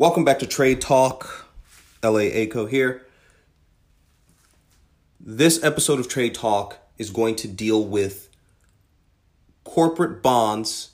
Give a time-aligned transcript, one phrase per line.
[0.00, 1.46] Welcome back to Trade Talk.
[2.02, 3.06] LA Aco here.
[5.20, 8.30] This episode of Trade Talk is going to deal with
[9.62, 10.92] corporate bonds,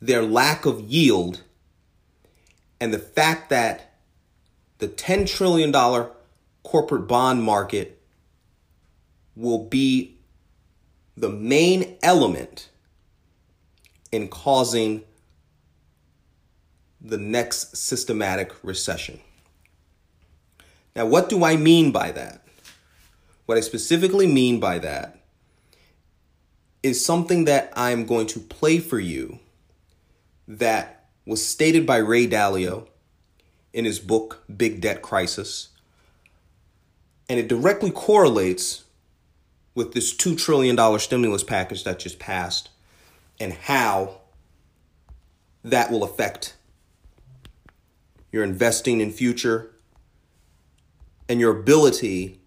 [0.00, 1.42] their lack of yield,
[2.80, 3.98] and the fact that
[4.78, 5.70] the $10 trillion
[6.62, 8.00] corporate bond market
[9.36, 10.16] will be
[11.14, 12.70] the main element
[14.10, 15.04] in causing
[17.00, 19.20] the next systematic recession.
[20.96, 22.42] Now, what do I mean by that?
[23.46, 25.18] What I specifically mean by that
[26.82, 29.38] is something that I'm going to play for you
[30.46, 32.88] that was stated by Ray Dalio
[33.72, 35.68] in his book Big Debt Crisis.
[37.28, 38.84] And it directly correlates
[39.74, 42.70] with this $2 trillion stimulus package that just passed
[43.38, 44.20] and how
[45.62, 46.56] that will affect
[48.32, 49.70] your investing in future,
[51.28, 52.40] and your ability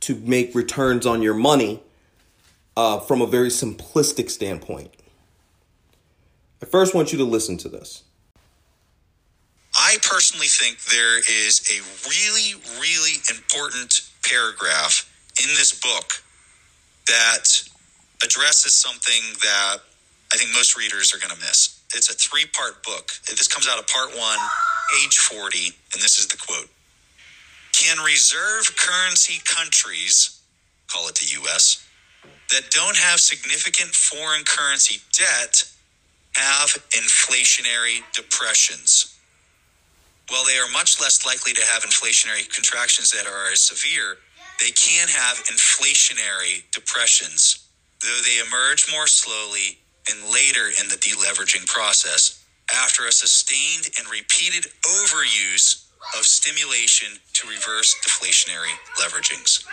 [0.00, 1.82] to make returns on your money
[2.76, 4.90] uh, from a very simplistic standpoint.
[6.62, 8.04] I first want you to listen to this.
[9.74, 16.22] I personally think there is a really, really important paragraph in this book
[17.06, 17.62] that
[18.24, 19.78] addresses something that
[20.32, 21.75] I think most readers are going to miss.
[21.96, 23.10] It's a three part book.
[23.26, 24.38] This comes out of part one,
[25.02, 26.68] age 40, and this is the quote
[27.72, 30.42] Can reserve currency countries,
[30.88, 31.88] call it the US,
[32.50, 35.64] that don't have significant foreign currency debt
[36.34, 39.16] have inflationary depressions?
[40.28, 44.18] While they are much less likely to have inflationary contractions that are as severe,
[44.60, 47.68] they can have inflationary depressions,
[48.02, 49.78] though they emerge more slowly
[50.10, 55.86] and later in the deleveraging process after a sustained and repeated overuse
[56.18, 59.64] of stimulation to reverse deflationary leveragings.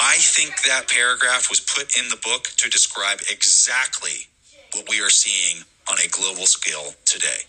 [0.00, 4.28] I think that paragraph was put in the book to describe exactly
[4.74, 7.42] what we are seeing on a global scale today.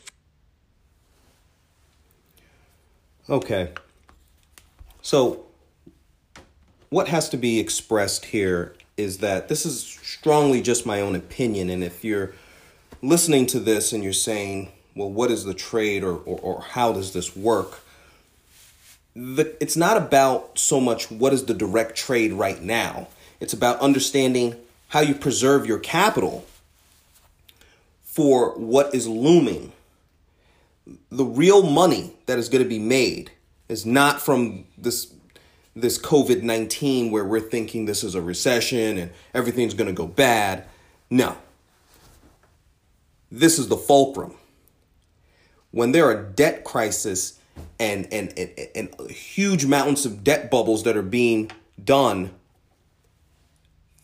[3.29, 3.72] Okay.
[5.02, 5.46] So,
[6.90, 11.70] what has to be expressed here is that this is strongly just my own opinion.
[11.70, 12.34] And if you're
[13.02, 16.94] listening to this and you're saying, well, what is the trade or, or, or how
[16.94, 17.80] does this work?
[19.16, 23.08] The, it's not about so much what is the direct trade right now.
[23.40, 24.56] It's about understanding
[24.90, 26.46] how you preserve your capital
[28.03, 29.72] for what is looming.
[31.12, 33.32] The real money that is going to be made
[33.70, 35.14] is not from this
[35.75, 40.07] this COVID 19 where we're thinking this is a recession and everything's going to go
[40.07, 40.66] bad.
[41.09, 41.38] No.
[43.31, 44.35] This is the fulcrum.
[45.72, 47.39] When there are debt crisis
[47.79, 51.51] and, and, and, and huge mountains of debt bubbles that are being
[51.84, 52.31] done,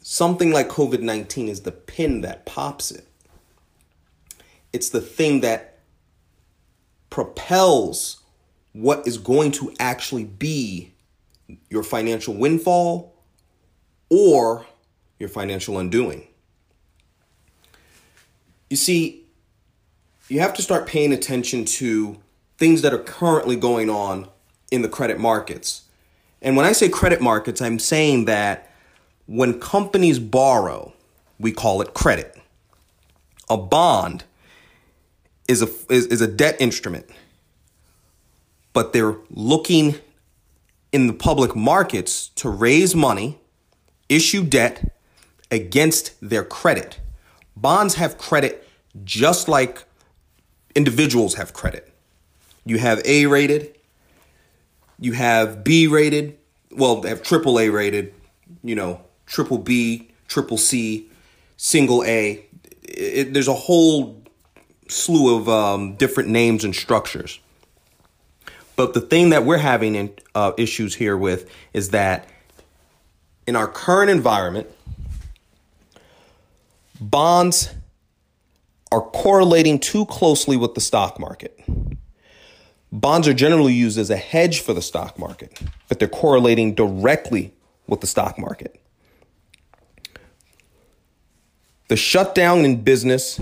[0.01, 3.06] something like COVID 19 is the pin that pops it.
[4.74, 5.80] It's the thing that
[7.09, 8.22] propels
[8.74, 10.94] what is going to actually be
[11.70, 13.16] your financial windfall
[14.10, 14.66] or
[15.20, 16.28] your financial undoing.
[18.70, 19.26] You see,
[20.28, 22.18] you have to start paying attention to
[22.58, 24.28] things that are currently going on
[24.72, 25.84] in the credit markets.
[26.42, 28.72] And when I say credit markets, I'm saying that
[29.26, 30.94] when companies borrow,
[31.40, 32.36] we call it credit.
[33.50, 34.24] A bond
[35.48, 37.08] is a is, is a debt instrument.
[38.72, 39.96] But they're looking
[40.92, 43.40] in the public markets to raise money,
[44.08, 44.96] issue debt
[45.52, 47.00] against their credit.
[47.56, 48.68] Bonds have credit
[49.04, 49.84] just like
[50.76, 51.94] individuals have credit.
[52.66, 53.76] You have A rated,
[55.00, 56.38] you have B rated,
[56.72, 58.14] well, they have triple A rated,
[58.64, 61.10] you know, triple B, triple C,
[61.58, 62.46] single A.
[62.84, 64.22] It, there's a whole
[64.88, 67.40] slew of um, different names and structures.
[68.80, 72.30] But the thing that we're having in, uh, issues here with is that
[73.46, 74.70] in our current environment,
[77.02, 77.74] bonds
[78.90, 81.60] are correlating too closely with the stock market.
[82.90, 87.54] Bonds are generally used as a hedge for the stock market, but they're correlating directly
[87.86, 88.80] with the stock market.
[91.90, 93.42] The shutdown in business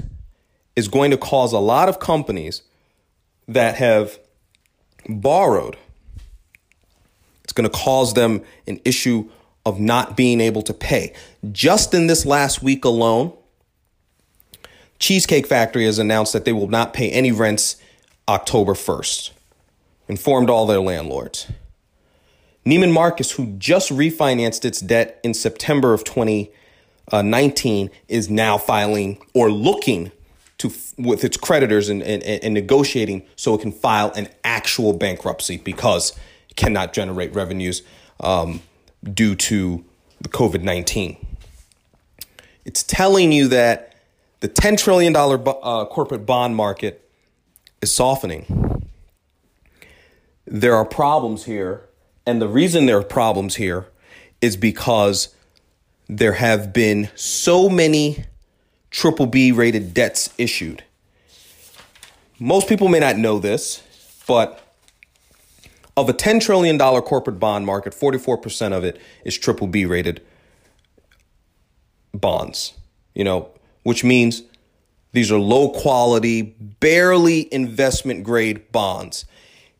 [0.75, 2.63] is going to cause a lot of companies
[3.47, 4.17] that have
[5.07, 5.77] borrowed,
[7.43, 9.29] it's going to cause them an issue
[9.65, 11.13] of not being able to pay.
[11.51, 13.33] Just in this last week alone,
[14.99, 17.75] Cheesecake Factory has announced that they will not pay any rents
[18.27, 19.31] October 1st.
[20.07, 21.47] Informed all their landlords.
[22.65, 29.21] Neiman Marcus, who just refinanced its debt in September of 2019, uh, is now filing
[29.33, 30.11] or looking
[30.59, 35.57] to with its creditors and, and, and negotiating so it can file an actual bankruptcy
[35.57, 36.17] because
[36.49, 37.83] it cannot generate revenues
[38.19, 38.61] um,
[39.03, 39.85] due to
[40.21, 41.17] the COVID 19.
[42.65, 43.95] It's telling you that
[44.39, 47.09] the $10 trillion uh, corporate bond market
[47.81, 48.83] is softening.
[50.45, 51.83] There are problems here.
[52.25, 53.87] And the reason there are problems here
[54.41, 55.33] is because
[56.09, 58.25] there have been so many
[58.91, 60.83] triple B rated debts issued.
[62.39, 63.81] Most people may not know this,
[64.27, 64.61] but
[65.95, 70.21] of a $10 trillion corporate bond market, 44% of it is triple B rated
[72.13, 72.73] bonds.
[73.15, 73.49] You know,
[73.83, 74.43] which means
[75.13, 79.25] these are low quality, barely investment grade bonds.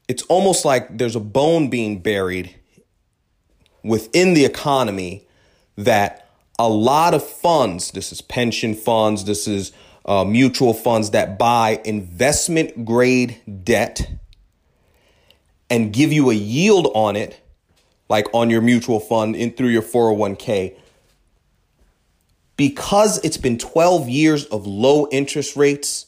[0.08, 2.56] It's almost like there's a bone being buried
[3.84, 5.28] within the economy
[5.78, 6.27] that
[6.60, 9.72] a lot of funds, this is pension funds, this is
[10.06, 14.10] uh, mutual funds that buy investment grade debt
[15.70, 17.42] and give you a yield on it,
[18.10, 20.76] like on your mutual fund in through your 401k.
[22.56, 26.08] Because it's been 12 years of low interest rates,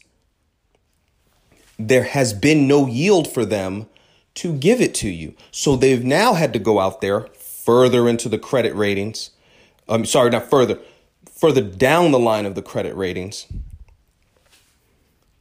[1.78, 3.88] there has been no yield for them
[4.36, 5.36] to give it to you.
[5.52, 9.31] So they've now had to go out there further into the credit ratings
[9.89, 10.80] I'm sorry, not further,
[11.31, 13.47] further down the line of the credit ratings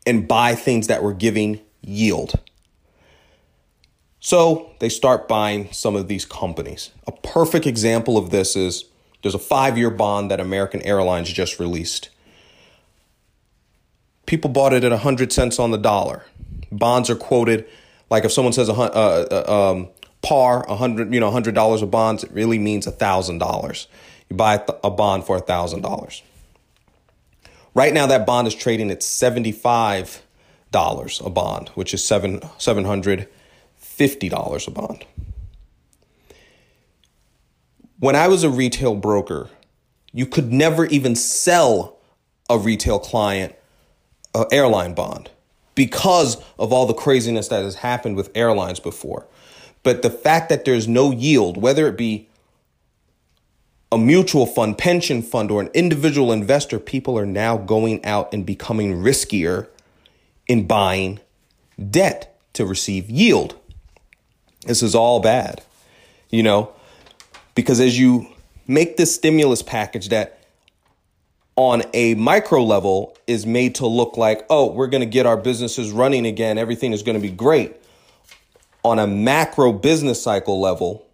[0.07, 2.41] and buy things that were giving yield.
[4.21, 6.91] So they start buying some of these companies.
[7.07, 8.85] A perfect example of this is
[9.23, 12.11] there's a five year bond that American Airlines just released.
[14.27, 16.25] People bought it at 100 cents on the dollar.
[16.71, 17.67] Bonds are quoted
[18.11, 19.89] like if someone says a, uh, uh, um,
[20.23, 23.87] par 100 you know $100 of bonds it really means $1000
[24.31, 26.23] you buy a bond for $1,000.
[27.75, 30.21] Right now, that bond is trading at $75
[30.73, 35.07] a bond, which is seven, $750 a bond.
[37.99, 39.49] When I was a retail broker,
[40.13, 41.99] you could never even sell
[42.49, 43.55] a retail client
[44.35, 45.31] an airline bond
[45.75, 49.27] because of all the craziness that has happened with airlines before.
[49.83, 52.28] But the fact that there's no yield, whether it be
[53.91, 58.45] a mutual fund, pension fund, or an individual investor, people are now going out and
[58.45, 59.69] becoming riskier
[60.47, 61.21] in buying
[61.91, 63.55] debt to receive yield.
[64.67, 65.63] This is all bad,
[66.31, 66.73] you know,
[67.55, 68.29] because as you
[68.67, 70.39] make this stimulus package that
[71.57, 75.37] on a micro level is made to look like, oh, we're going to get our
[75.37, 77.75] businesses running again, everything is going to be great.
[78.85, 81.08] On a macro business cycle level,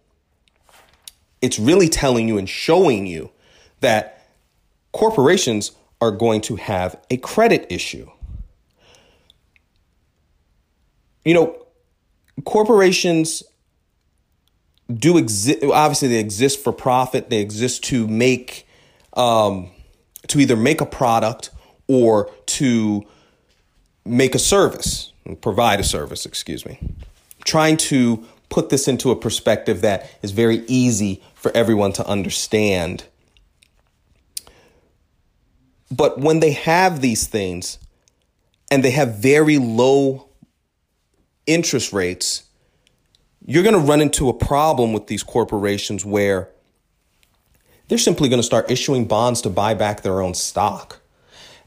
[1.41, 3.31] it's really telling you and showing you
[3.81, 4.27] that
[4.91, 5.71] corporations
[6.01, 8.09] are going to have a credit issue.
[11.23, 11.65] You know,
[12.43, 13.43] corporations
[14.93, 15.63] do exist.
[15.63, 17.29] Obviously, they exist for profit.
[17.29, 18.67] They exist to make,
[19.13, 19.71] um,
[20.27, 21.49] to either make a product
[21.87, 23.03] or to
[24.05, 25.11] make a service,
[25.41, 26.25] provide a service.
[26.25, 26.79] Excuse me.
[27.43, 33.05] Trying to put this into a perspective that is very easy for everyone to understand.
[35.91, 37.77] But when they have these things
[38.71, 40.29] and they have very low
[41.45, 42.43] interest rates,
[43.45, 46.49] you're going to run into a problem with these corporations where
[47.87, 51.01] they're simply going to start issuing bonds to buy back their own stock.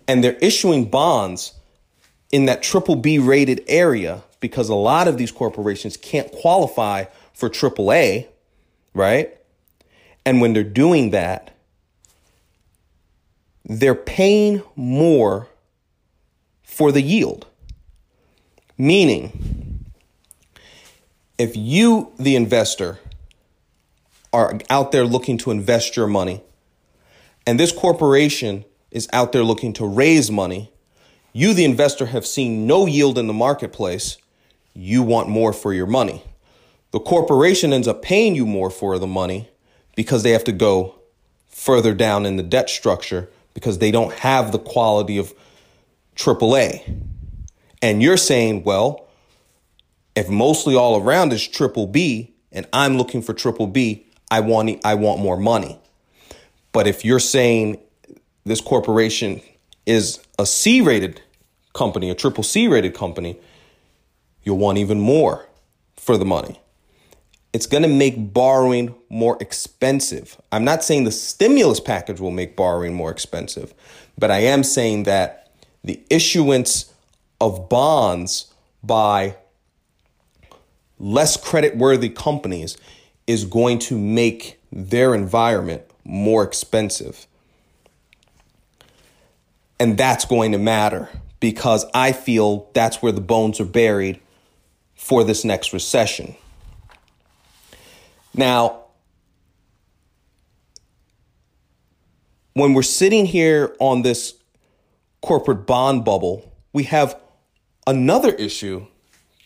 [0.08, 1.52] And they're issuing bonds
[2.32, 7.48] in that triple B rated area because a lot of these corporations can't qualify for
[7.48, 8.26] AAA,
[8.94, 9.36] right?
[10.24, 11.56] And when they're doing that,
[13.64, 15.48] they're paying more
[16.62, 17.46] for the yield.
[18.76, 19.84] Meaning,
[21.36, 22.98] if you, the investor,
[24.32, 26.42] are out there looking to invest your money,
[27.46, 30.70] and this corporation is out there looking to raise money,
[31.32, 34.18] you, the investor, have seen no yield in the marketplace
[34.78, 36.22] you want more for your money.
[36.92, 39.48] The corporation ends up paying you more for the money
[39.96, 40.94] because they have to go
[41.48, 45.34] further down in the debt structure because they don't have the quality of
[46.14, 47.02] AAA.
[47.82, 49.08] And you're saying, well,
[50.14, 54.78] if mostly all around is triple B and I'm looking for triple B, I want
[54.84, 55.80] I want more money.
[56.70, 57.80] But if you're saying
[58.44, 59.40] this corporation
[59.86, 61.20] is a C rated
[61.72, 63.40] company, a triple C rated company,
[64.48, 65.46] you'll want even more
[65.94, 66.58] for the money.
[67.52, 70.40] It's going to make borrowing more expensive.
[70.50, 73.74] I'm not saying the stimulus package will make borrowing more expensive,
[74.16, 75.50] but I am saying that
[75.84, 76.94] the issuance
[77.42, 79.36] of bonds by
[80.98, 82.78] less credit worthy companies
[83.26, 87.26] is going to make their environment more expensive.
[89.78, 94.20] And that's going to matter because I feel that's where the bones are buried
[94.98, 96.34] for this next recession.
[98.34, 98.82] Now,
[102.52, 104.34] when we're sitting here on this
[105.22, 107.18] corporate bond bubble, we have
[107.86, 108.86] another issue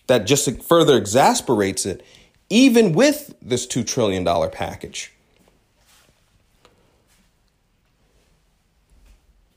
[0.07, 2.05] that just further exasperates it,
[2.51, 5.13] even with this $2 trillion package.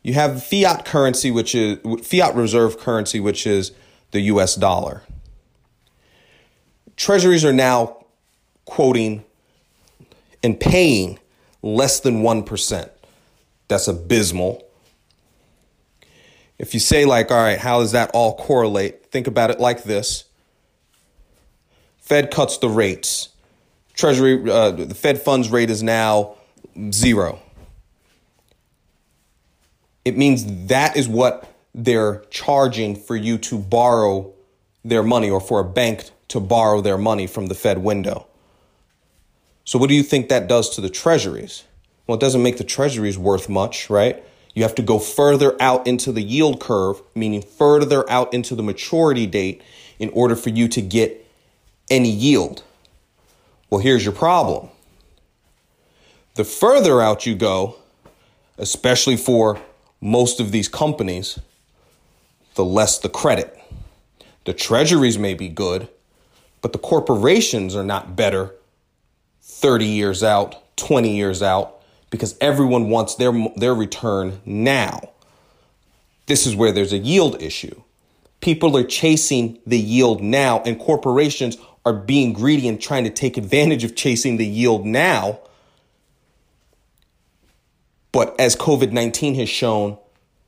[0.04, 3.72] You have fiat currency, which is fiat reserve currency, which is
[4.12, 5.02] the US dollar.
[6.96, 8.06] Treasuries are now
[8.66, 9.24] quoting
[10.44, 11.20] and paying
[11.62, 12.90] less than 1%.
[13.68, 14.64] That's abysmal.
[16.58, 19.08] If you say, like, all right, how does that all correlate?
[19.08, 20.26] Think about it like this
[22.00, 23.30] Fed cuts the rates.
[23.94, 26.36] Treasury, uh, the Fed funds rate is now
[26.92, 27.40] zero.
[30.04, 34.32] It means that is what they're charging for you to borrow
[34.84, 38.28] their money or for a bank to borrow their money from the Fed window.
[39.64, 41.64] So, what do you think that does to the treasuries?
[42.06, 44.24] Well, it doesn't make the treasuries worth much, right?
[44.54, 48.64] You have to go further out into the yield curve, meaning further out into the
[48.64, 49.62] maturity date,
[50.00, 51.26] in order for you to get
[51.90, 52.64] any yield.
[53.70, 54.70] Well, here's your problem.
[56.36, 57.78] The further out you go,
[58.58, 59.60] especially for
[60.00, 61.40] most of these companies,
[62.56, 63.58] the less the credit.
[64.46, 65.90] The treasuries may be good,
[66.66, 68.52] but the corporations are not better
[69.44, 71.80] 30 years out, 20 years out,
[72.10, 75.12] because everyone wants their, their return now.
[76.26, 77.84] This is where there's a yield issue.
[78.42, 81.56] People are chasing the yield now, and corporations
[81.86, 85.38] are being greedy and trying to take advantage of chasing the yield now
[88.12, 90.00] but as COVID 19 has shown,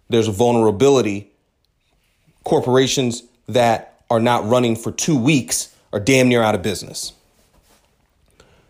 [0.10, 1.30] there's a vulnerability.
[2.44, 7.14] Corporations that are not running for two weeks are damn near out of business.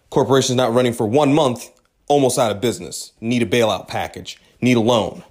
[0.10, 1.70] Corporations not running for one month,
[2.08, 5.24] almost out of business, need a bailout package, need a loan.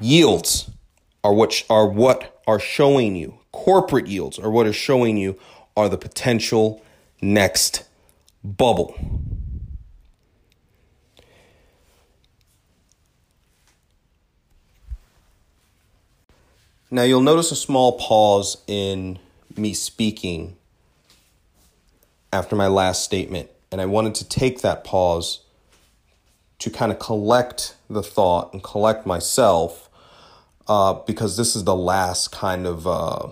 [0.00, 0.70] Yields
[1.24, 3.38] are what are what are showing you.
[3.52, 5.38] Corporate yields are what are showing you
[5.76, 6.82] are the potential
[7.20, 7.84] next
[8.44, 8.94] bubble.
[16.90, 19.18] Now you'll notice a small pause in
[19.58, 20.56] me speaking
[22.32, 25.40] after my last statement, and I wanted to take that pause
[26.58, 29.88] to kind of collect the thought and collect myself
[30.66, 33.28] uh, because this is the last kind of uh,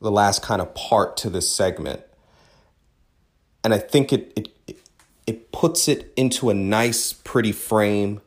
[0.00, 2.02] the last kind of part to this segment,
[3.62, 4.48] and I think it it
[5.26, 8.22] it puts it into a nice, pretty frame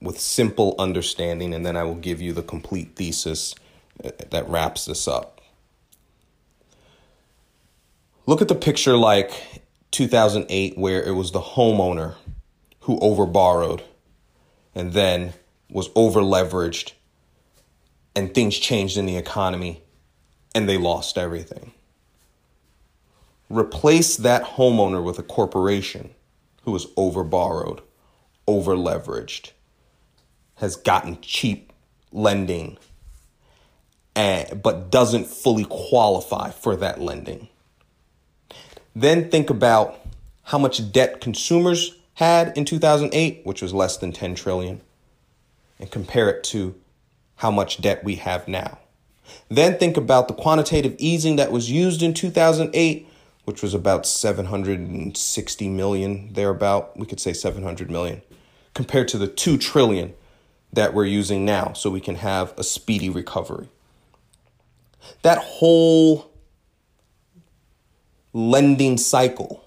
[0.00, 3.54] with simple understanding, and then I will give you the complete thesis
[4.02, 5.40] that wraps this up.
[8.26, 9.62] Look at the picture like
[9.92, 12.14] 2008, where it was the homeowner
[12.80, 13.82] who overborrowed
[14.74, 15.32] and then
[15.70, 16.92] was over leveraged,
[18.14, 19.82] and things changed in the economy
[20.54, 21.72] and they lost everything.
[23.50, 26.10] Replace that homeowner with a corporation
[26.62, 27.80] who was overborrowed,
[28.46, 29.52] over leveraged,
[30.56, 31.72] has gotten cheap
[32.10, 32.78] lending
[34.16, 37.48] and, but doesn't fully qualify for that lending.
[38.96, 40.00] Then think about
[40.44, 44.80] how much debt consumers had in 2008, which was less than 10 trillion,
[45.78, 46.74] and compare it to
[47.36, 48.78] how much debt we have now.
[49.50, 53.06] Then think about the quantitative easing that was used in 2008,
[53.44, 56.96] which was about 760 million, thereabout.
[56.96, 58.22] We could say 700 million,
[58.72, 60.14] compared to the 2 trillion
[60.72, 63.68] that we're using now so we can have a speedy recovery.
[65.22, 66.30] That whole
[68.32, 69.64] lending cycle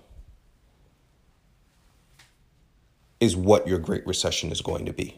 [3.19, 5.17] is what your Great Recession is going to be.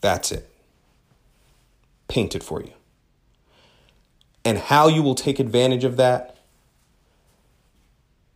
[0.00, 0.50] That's it.
[2.08, 2.72] Painted for you.
[4.44, 6.36] And how you will take advantage of that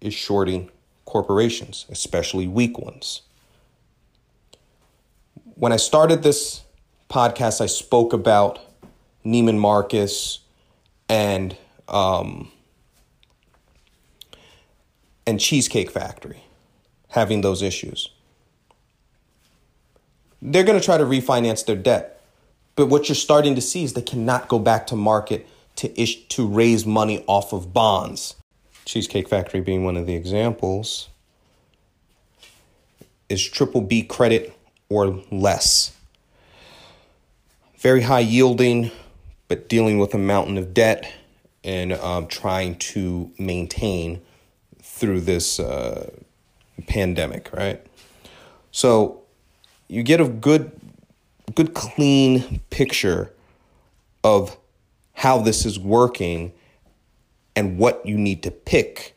[0.01, 0.71] is shorting
[1.07, 3.23] corporations, especially weak ones
[5.55, 6.63] when I started this
[7.09, 8.59] podcast, I spoke about
[9.25, 10.41] Neiman Marcus,
[11.09, 11.57] and
[11.89, 12.51] um,
[15.27, 16.45] and Cheesecake Factory
[17.09, 18.11] having those issues.
[20.43, 22.21] They're going to try to refinance their debt.
[22.77, 26.27] But what you're starting to see is they cannot go back to market to ish,
[26.29, 28.35] to raise money off of bonds.
[28.85, 31.09] Cheesecake Factory being one of the examples
[33.29, 34.55] is triple B credit
[34.89, 35.97] or less.
[37.79, 38.91] Very high yielding,
[39.55, 41.13] but dealing with a mountain of debt
[41.63, 44.21] and um, trying to maintain
[44.83, 46.11] through this uh,
[46.89, 47.81] pandemic, right?
[48.73, 49.23] So
[49.87, 50.73] you get a good,
[51.55, 53.33] good, clean picture
[54.25, 54.59] of
[55.13, 56.53] how this is working
[57.55, 59.15] and what you need to pick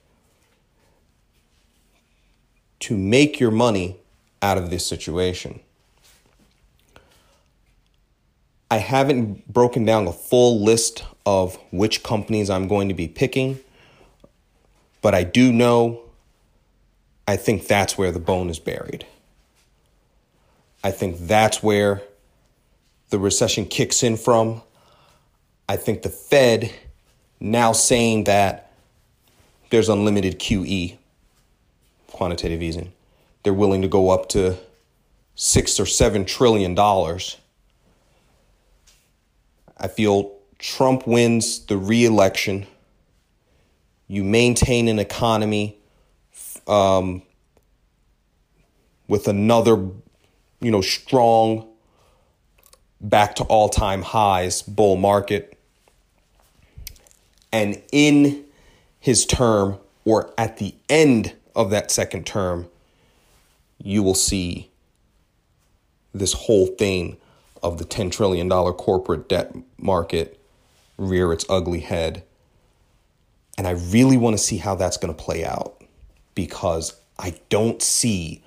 [2.81, 3.97] to make your money
[4.43, 5.61] out of this situation.
[8.69, 13.59] I haven't broken down a full list of which companies I'm going to be picking,
[15.01, 16.01] but I do know
[17.27, 19.05] I think that's where the bone is buried.
[20.83, 22.01] I think that's where
[23.09, 24.61] the recession kicks in from.
[25.67, 26.71] I think the Fed
[27.39, 28.71] now saying that
[29.69, 30.97] there's unlimited QE,
[32.07, 32.93] quantitative easing,
[33.43, 34.57] they're willing to go up to
[35.35, 37.37] six or seven trillion dollars.
[39.79, 42.65] I feel Trump wins the reelection.
[44.07, 45.77] You maintain an economy
[46.67, 47.21] um,
[49.07, 49.75] with another,
[50.59, 51.67] you know, strong
[52.99, 55.57] back to all time highs bull market.
[57.51, 58.45] And in
[58.99, 62.67] his term, or at the end of that second term,
[63.81, 64.71] you will see
[66.13, 67.17] this whole thing
[67.67, 70.39] of the $10 trillion corporate debt market
[70.97, 72.23] rear its ugly head.
[73.57, 75.83] And I really want to see how that's going to play out
[76.35, 78.43] because I don't see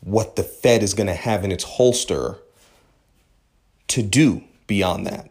[0.00, 2.38] what the Fed is going to have in its holster
[3.88, 5.30] to do beyond that.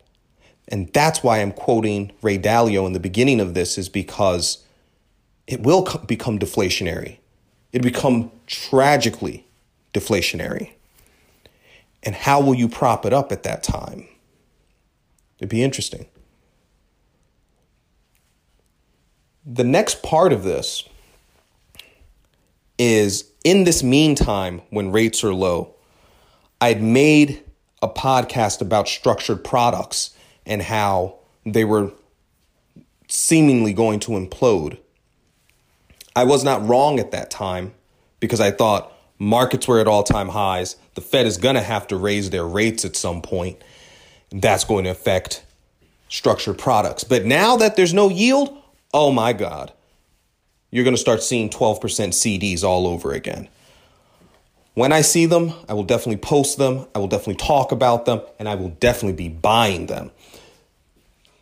[0.67, 4.63] And that's why I'm quoting Ray Dalio in the beginning of this, is because
[5.45, 7.17] it will become deflationary.
[7.71, 9.45] It'll become tragically
[9.93, 10.71] deflationary.
[12.03, 14.07] And how will you prop it up at that time?
[15.39, 16.05] It'd be interesting.
[19.45, 20.87] The next part of this
[22.77, 25.75] is in this meantime, when rates are low,
[26.61, 27.43] I'd made
[27.81, 31.91] a podcast about structured products and how they were
[33.09, 34.77] seemingly going to implode.
[36.15, 37.73] I was not wrong at that time
[38.19, 40.75] because I thought markets were at all time highs.
[40.95, 43.61] The Fed is going to have to raise their rates at some point.
[44.31, 45.43] That's going to affect
[46.09, 47.03] structured products.
[47.03, 48.55] But now that there's no yield,
[48.93, 49.73] oh my God,
[50.69, 53.47] you're going to start seeing 12% CDs all over again.
[54.75, 58.21] When I see them, I will definitely post them, I will definitely talk about them,
[58.39, 60.09] and I will definitely be buying them.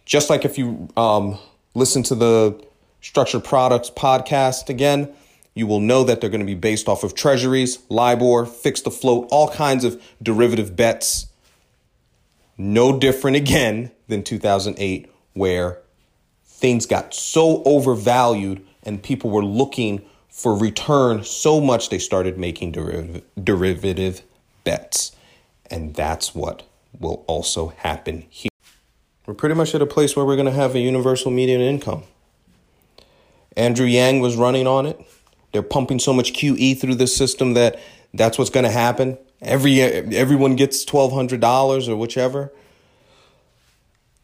[0.06, 1.38] Just like if you um,
[1.74, 2.62] listen to the
[3.00, 5.14] Structured Products podcast again,
[5.54, 8.92] you will know that they're going to be based off of treasuries, LIBOR, fixed to
[8.92, 11.28] float, all kinds of derivative bets.
[12.58, 15.80] No different again than 2008, where
[16.46, 22.72] things got so overvalued and people were looking for return so much they started making
[22.72, 24.22] deriv- derivative
[24.64, 25.16] bets.
[25.70, 26.64] And that's what
[27.00, 28.50] will also happen here.
[29.26, 32.04] We're pretty much at a place where we're going to have a universal median income.
[33.56, 35.00] Andrew Yang was running on it.
[35.52, 37.80] They're pumping so much QE through the system that
[38.14, 39.18] that's what's going to happen.
[39.42, 42.54] Every everyone gets twelve hundred dollars or whichever.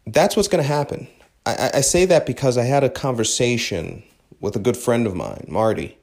[0.05, 1.07] That's what's going to happen.
[1.45, 4.03] I, I say that because I had a conversation
[4.39, 5.97] with a good friend of mine, Marty,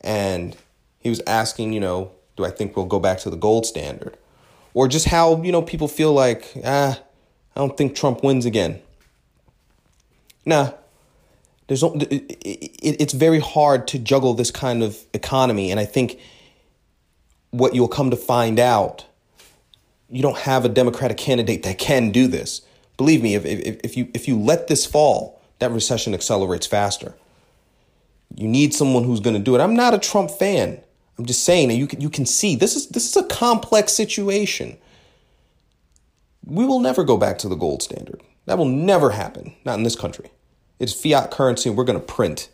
[0.00, 0.56] and
[0.98, 4.16] he was asking, you know, do I think we'll go back to the gold standard?
[4.74, 7.00] Or just how, you know, people feel like, ah,
[7.54, 8.80] I don't think Trump wins again.
[10.44, 10.72] Nah,
[11.68, 16.18] there's it's very hard to juggle this kind of economy, and I think
[17.50, 19.04] what you'll come to find out,
[20.08, 22.62] you don't have a Democratic candidate that can do this.
[22.96, 27.14] Believe me, if if, if you if you let this fall, that recession accelerates faster.
[28.34, 29.60] You need someone who's going to do it.
[29.60, 30.80] I'm not a Trump fan.
[31.18, 33.92] I'm just saying that you can, you can see this is this is a complex
[33.92, 34.78] situation.
[36.46, 38.22] We will never go back to the gold standard.
[38.46, 39.54] That will never happen.
[39.66, 40.30] Not in this country.
[40.78, 42.48] It's fiat currency and we're going to print.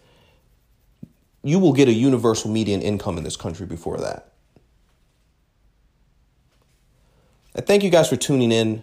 [1.43, 4.33] You will get a universal median income in this country before that.
[7.57, 8.83] I thank you guys for tuning in.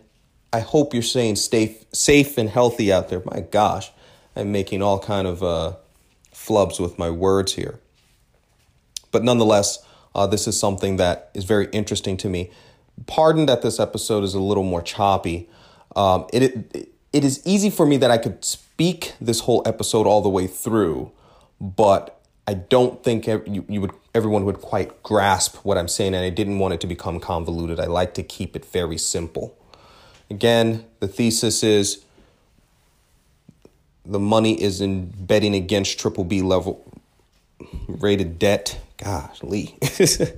[0.53, 3.21] I hope you're staying safe, safe and healthy out there.
[3.25, 3.91] My gosh,
[4.35, 5.75] I'm making all kind of uh,
[6.33, 7.79] flubs with my words here.
[9.11, 9.79] But nonetheless,
[10.13, 12.51] uh, this is something that is very interesting to me.
[13.07, 15.49] Pardon that this episode is a little more choppy.
[15.95, 16.43] Um, it,
[16.75, 20.29] it it is easy for me that I could speak this whole episode all the
[20.29, 21.11] way through,
[21.59, 26.25] but I don't think you, you would everyone would quite grasp what I'm saying, and
[26.25, 27.79] I didn't want it to become convoluted.
[27.79, 29.57] I like to keep it very simple.
[30.29, 32.03] Again, the thesis is
[34.05, 36.83] the money is in betting against triple B level
[37.87, 38.79] rated debt.
[38.97, 39.75] Gosh, Lee.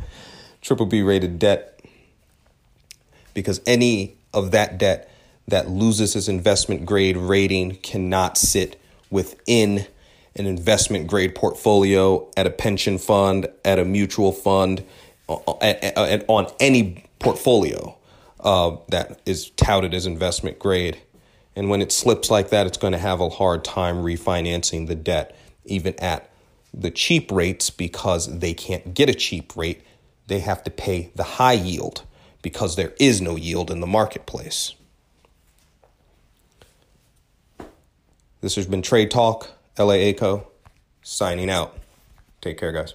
[0.62, 1.80] triple B rated debt.
[3.34, 5.10] Because any of that debt
[5.48, 8.80] that loses its investment grade rating cannot sit
[9.10, 9.86] within
[10.36, 14.84] an investment grade portfolio at a pension fund, at a mutual fund,
[15.62, 17.96] at, at, on any portfolio
[18.40, 21.00] uh, that is touted as investment grade.
[21.56, 24.96] And when it slips like that, it's going to have a hard time refinancing the
[24.96, 26.30] debt, even at
[26.74, 29.82] the cheap rates, because they can't get a cheap rate.
[30.28, 32.04] They have to pay the high yield
[32.42, 34.74] because there is no yield in the marketplace.
[38.44, 40.14] This has been Trade Talk, L.A.
[40.14, 40.46] LAACO,
[41.02, 41.78] signing out.
[42.42, 42.94] Take care, guys.